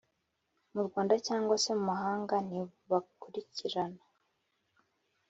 [0.73, 4.01] mu Rwanda cyangwa se mu mahanga ntibakurikirana